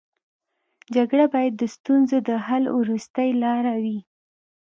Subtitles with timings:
[0.95, 3.97] جګړه باید د ستونزو د حل وروستۍ لاره وي